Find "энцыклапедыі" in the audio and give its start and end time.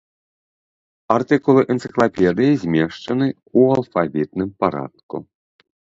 1.75-2.57